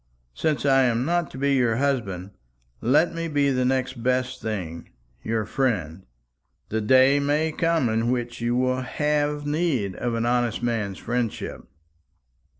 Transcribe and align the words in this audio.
Since 0.33 0.65
I 0.65 0.81
am 0.85 1.05
not 1.05 1.29
to 1.29 1.37
be 1.37 1.53
your 1.53 1.75
husband, 1.75 2.31
let 2.81 3.13
me 3.13 3.27
be 3.27 3.51
the 3.51 3.65
next 3.65 4.01
best 4.01 4.41
thing 4.41 4.89
your 5.21 5.45
friend. 5.45 6.07
The 6.69 6.81
day 6.81 7.19
may 7.19 7.51
come 7.51 7.87
in 7.87 8.09
which 8.09 8.41
you 8.41 8.55
will 8.55 8.81
have 8.81 9.45
need 9.45 9.95
of 9.95 10.15
an 10.15 10.25
honest 10.25 10.63
man's 10.63 10.97
friendship." 10.97 11.65